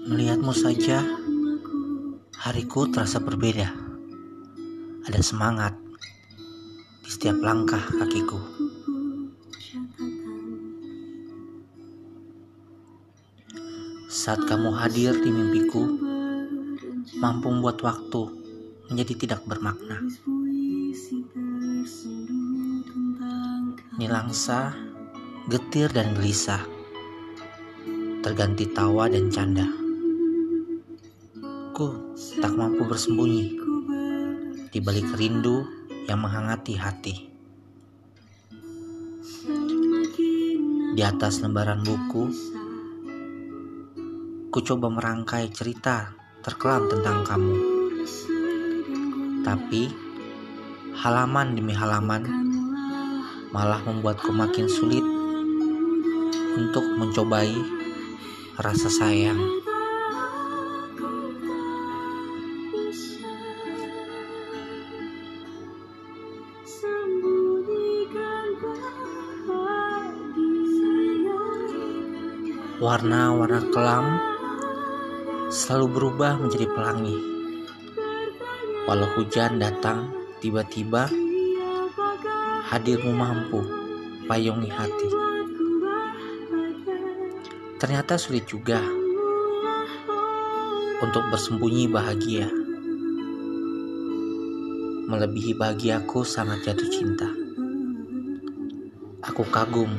Melihatmu 0.00 0.56
saja, 0.56 1.04
hariku 2.40 2.88
terasa 2.88 3.20
berbeda. 3.20 3.68
Ada 5.04 5.20
semangat 5.20 5.76
di 7.04 7.08
setiap 7.12 7.36
langkah 7.44 7.84
kakiku. 7.84 8.40
Saat 14.08 14.48
kamu 14.48 14.72
hadir 14.72 15.20
di 15.20 15.28
mimpiku, 15.28 15.84
mampu 17.20 17.52
membuat 17.52 17.84
waktu 17.84 18.22
menjadi 18.88 19.14
tidak 19.20 19.44
bermakna. 19.44 20.00
Nilangsa, 24.00 24.72
getir 25.52 25.92
dan 25.92 26.16
gelisah, 26.16 26.64
terganti 28.24 28.64
tawa 28.72 29.04
dan 29.12 29.28
canda. 29.28 29.79
Ku 31.80 32.12
tak 32.44 32.60
mampu 32.60 32.84
bersembunyi 32.84 33.56
di 34.68 34.84
balik 34.84 35.16
rindu 35.16 35.64
yang 36.04 36.20
menghangati 36.20 36.76
hati. 36.76 37.14
Di 40.92 41.00
atas 41.00 41.40
lembaran 41.40 41.80
buku, 41.80 42.28
ku 44.52 44.58
coba 44.60 44.92
merangkai 44.92 45.48
cerita 45.56 46.12
terkelam 46.44 46.84
tentang 46.92 47.24
kamu. 47.24 47.56
Tapi, 49.40 49.88
halaman 51.00 51.56
demi 51.56 51.72
halaman 51.72 52.28
malah 53.56 53.80
membuatku 53.88 54.28
makin 54.36 54.68
sulit 54.68 55.06
untuk 56.60 56.84
mencobai 57.00 57.56
rasa 58.60 58.92
sayang. 58.92 59.69
Warna-warna 72.80 73.60
kelam 73.68 74.16
selalu 75.52 75.86
berubah 75.92 76.40
menjadi 76.40 76.64
pelangi. 76.64 77.12
Walau 78.88 79.04
hujan 79.20 79.60
datang 79.60 80.08
tiba-tiba, 80.40 81.12
hadirmu 82.72 83.12
mampu 83.12 83.60
payungi 84.24 84.72
hati. 84.72 85.08
Ternyata 87.76 88.16
sulit 88.16 88.48
juga 88.48 88.80
untuk 91.04 91.28
bersembunyi 91.28 91.84
bahagia. 91.84 92.48
Melebihi 95.04 95.52
bahagiaku 95.52 96.24
sangat 96.24 96.64
jatuh 96.64 96.88
cinta. 96.88 97.28
Aku 99.20 99.44
kagum 99.52 99.92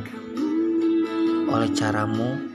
oleh 1.45 1.69
caramu 1.77 2.50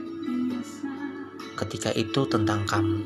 ketika 1.57 1.89
itu 1.97 2.29
tentang 2.29 2.69
kamu. 2.69 3.01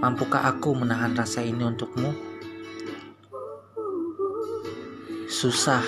Mampukah 0.00 0.48
aku 0.48 0.72
menahan 0.72 1.12
rasa 1.12 1.44
ini 1.44 1.60
untukmu? 1.68 2.16
Susah 5.28 5.84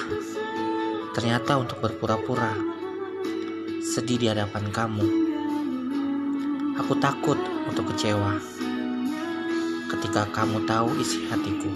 ternyata 1.17 1.57
untuk 1.57 1.81
berpura-pura 1.81 2.53
sedih 3.81 4.21
di 4.21 4.27
hadapan 4.29 4.69
kamu. 4.69 5.07
Aku 6.85 6.93
takut 7.01 7.41
untuk 7.65 7.89
kecewa 7.91 8.37
ketika 9.89 10.29
kamu 10.37 10.69
tahu 10.69 10.93
isi 11.01 11.25
hatiku. 11.33 11.73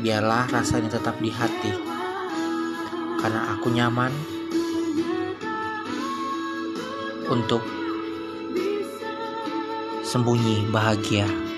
Biarlah 0.00 0.48
rasanya 0.48 0.96
tetap 0.96 1.18
di 1.20 1.28
hati, 1.28 1.74
karena 3.20 3.52
aku 3.52 3.68
nyaman 3.68 4.39
untuk 7.30 7.62
sembunyi 10.02 10.66
bahagia. 10.68 11.49